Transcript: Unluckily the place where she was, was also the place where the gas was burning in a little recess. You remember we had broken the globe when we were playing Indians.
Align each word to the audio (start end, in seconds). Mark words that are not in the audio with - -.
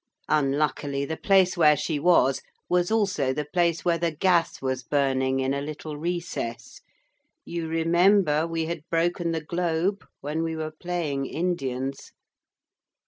Unluckily 0.29 1.05
the 1.05 1.15
place 1.15 1.55
where 1.55 1.77
she 1.77 1.99
was, 1.99 2.41
was 2.67 2.89
also 2.89 3.31
the 3.31 3.45
place 3.45 3.85
where 3.85 3.99
the 3.99 4.09
gas 4.09 4.59
was 4.59 4.81
burning 4.81 5.39
in 5.39 5.53
a 5.53 5.61
little 5.61 5.95
recess. 5.95 6.81
You 7.45 7.67
remember 7.67 8.47
we 8.47 8.65
had 8.65 8.81
broken 8.89 9.29
the 9.31 9.41
globe 9.45 10.03
when 10.19 10.41
we 10.41 10.55
were 10.55 10.71
playing 10.71 11.27
Indians. 11.27 12.13